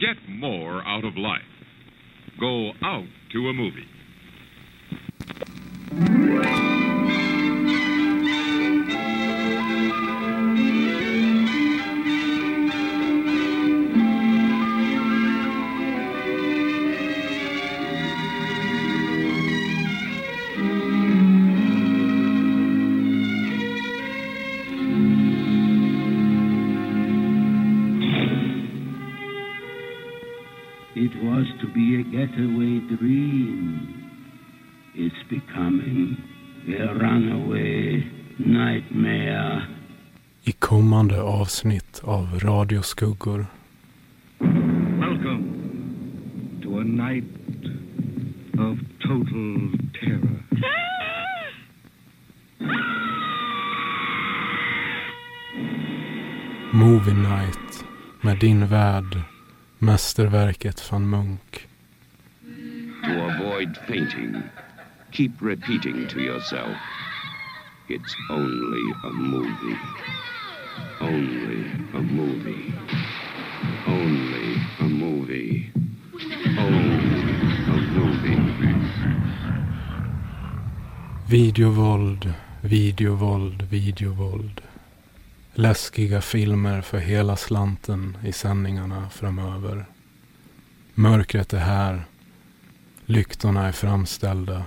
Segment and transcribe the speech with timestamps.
[0.00, 1.40] Get more out of life.
[2.38, 3.97] Go out to a movie.
[30.94, 34.10] It was to be a getaway dream.
[34.94, 36.16] It's becoming
[36.66, 38.04] a runaway
[38.38, 39.68] nightmare.
[40.46, 43.46] I kommande avsnitt av Radioskuggor.
[44.40, 45.44] Welcome
[46.62, 47.24] to a night
[48.58, 50.44] of total terror.
[56.72, 57.84] Movie Night
[58.20, 59.22] med din värd,
[59.78, 61.66] mästerverket van Munk.
[63.02, 64.42] To avoid fainting,
[65.10, 66.76] keep repeating to yourself,
[67.88, 69.78] it's only a movie.
[71.00, 72.74] Only a movie.
[73.86, 75.72] Only a movie.
[76.58, 77.36] Only
[77.68, 78.38] a movie.
[81.28, 84.67] Videovåld, videovåld, videovåld.
[85.60, 89.86] Läskiga filmer för hela slanten i sändningarna framöver.
[90.94, 92.04] Mörkret är här.
[93.04, 94.64] Lyktorna är framställda.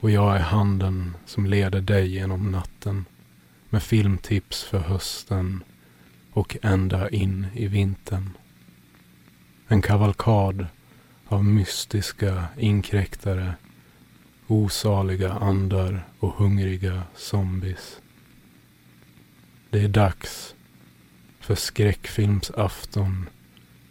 [0.00, 3.04] Och jag är handen som leder dig genom natten.
[3.70, 5.64] Med filmtips för hösten
[6.32, 8.30] och ända in i vintern.
[9.68, 10.66] En kavalkad
[11.28, 13.54] av mystiska inkräktare,
[14.46, 18.00] osaliga andar och hungriga zombies.
[19.72, 20.54] Det är dags
[21.40, 23.28] för skräckfilmsafton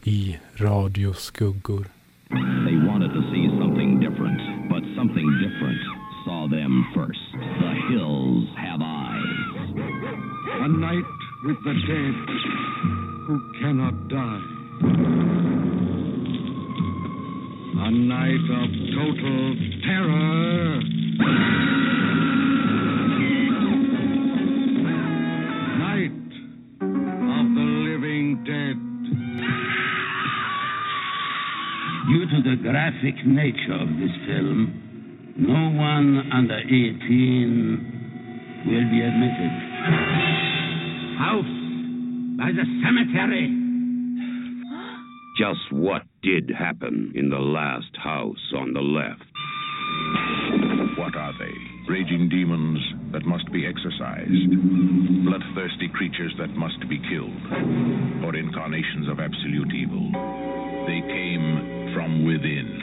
[0.03, 1.85] i radioskuggor.
[2.65, 5.81] They wanted to see something different, but something different
[6.25, 7.31] saw them first.
[7.61, 9.39] The hills have eyes.
[10.65, 11.09] A night
[11.45, 12.15] with the dead
[13.27, 14.43] who cannot die.
[17.87, 18.67] A night of
[18.99, 19.18] total
[32.09, 34.73] Due to the graphic nature of this film,
[35.37, 39.53] no one under 18 will be admitted.
[41.21, 41.53] House
[42.33, 43.53] by the cemetery.
[45.37, 49.21] Just what did happen in the last house on the left?
[50.97, 51.53] What are they?
[51.93, 52.79] Raging demons
[53.13, 54.49] that must be exorcised,
[55.25, 57.37] bloodthirsty creatures that must be killed,
[58.25, 60.09] or incarnations of absolute evil.
[60.87, 62.78] They came from within.